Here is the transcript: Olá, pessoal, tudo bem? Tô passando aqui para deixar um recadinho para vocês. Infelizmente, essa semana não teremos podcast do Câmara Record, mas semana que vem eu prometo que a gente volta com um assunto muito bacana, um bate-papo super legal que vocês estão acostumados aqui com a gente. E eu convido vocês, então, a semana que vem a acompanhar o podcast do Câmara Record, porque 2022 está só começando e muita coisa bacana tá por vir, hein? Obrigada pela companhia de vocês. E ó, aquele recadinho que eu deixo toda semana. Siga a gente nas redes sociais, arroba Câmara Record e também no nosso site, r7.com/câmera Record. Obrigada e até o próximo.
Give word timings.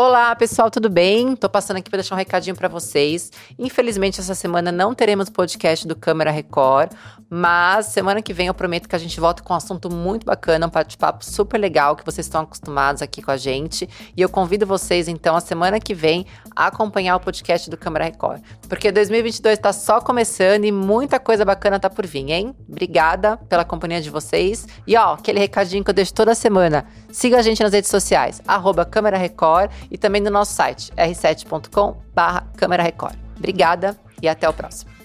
Olá, 0.00 0.32
pessoal, 0.36 0.70
tudo 0.70 0.88
bem? 0.88 1.34
Tô 1.34 1.48
passando 1.48 1.78
aqui 1.78 1.90
para 1.90 1.96
deixar 1.96 2.14
um 2.14 2.18
recadinho 2.18 2.54
para 2.54 2.68
vocês. 2.68 3.32
Infelizmente, 3.58 4.20
essa 4.20 4.32
semana 4.32 4.70
não 4.70 4.94
teremos 4.94 5.28
podcast 5.28 5.88
do 5.88 5.96
Câmara 5.96 6.30
Record, 6.30 6.92
mas 7.28 7.86
semana 7.86 8.22
que 8.22 8.32
vem 8.32 8.46
eu 8.46 8.54
prometo 8.54 8.88
que 8.88 8.94
a 8.94 8.98
gente 8.98 9.18
volta 9.18 9.42
com 9.42 9.52
um 9.52 9.56
assunto 9.56 9.92
muito 9.92 10.24
bacana, 10.24 10.68
um 10.68 10.70
bate-papo 10.70 11.24
super 11.24 11.58
legal 11.58 11.96
que 11.96 12.04
vocês 12.04 12.26
estão 12.26 12.42
acostumados 12.42 13.02
aqui 13.02 13.20
com 13.20 13.32
a 13.32 13.36
gente. 13.36 13.88
E 14.16 14.22
eu 14.22 14.28
convido 14.28 14.64
vocês, 14.64 15.08
então, 15.08 15.34
a 15.34 15.40
semana 15.40 15.80
que 15.80 15.94
vem 15.94 16.26
a 16.54 16.68
acompanhar 16.68 17.16
o 17.16 17.20
podcast 17.20 17.68
do 17.68 17.76
Câmara 17.76 18.04
Record, 18.04 18.40
porque 18.68 18.92
2022 18.92 19.58
está 19.58 19.72
só 19.72 20.00
começando 20.00 20.64
e 20.64 20.70
muita 20.70 21.18
coisa 21.18 21.44
bacana 21.44 21.80
tá 21.80 21.90
por 21.90 22.06
vir, 22.06 22.30
hein? 22.30 22.54
Obrigada 22.68 23.36
pela 23.48 23.64
companhia 23.64 24.00
de 24.00 24.10
vocês. 24.10 24.64
E 24.86 24.96
ó, 24.96 25.14
aquele 25.14 25.40
recadinho 25.40 25.82
que 25.82 25.90
eu 25.90 25.94
deixo 25.94 26.14
toda 26.14 26.36
semana. 26.36 26.86
Siga 27.10 27.38
a 27.38 27.42
gente 27.42 27.62
nas 27.62 27.72
redes 27.72 27.90
sociais, 27.90 28.42
arroba 28.46 28.84
Câmara 28.84 29.16
Record 29.16 29.70
e 29.90 29.96
também 29.96 30.20
no 30.20 30.30
nosso 30.30 30.52
site, 30.52 30.92
r7.com/câmera 30.92 32.82
Record. 32.82 33.16
Obrigada 33.36 33.98
e 34.20 34.28
até 34.28 34.48
o 34.48 34.52
próximo. 34.52 34.97